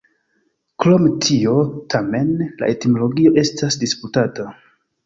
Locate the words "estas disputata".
3.45-4.53